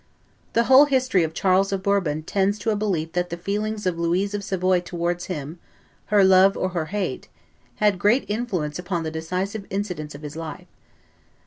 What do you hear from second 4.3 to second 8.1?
of Savoy towards him, her love or her hate, had